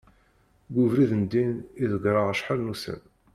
[0.73, 1.53] deg ubrid n ddin
[1.83, 3.01] i ḍegreɣ acḥal d ussan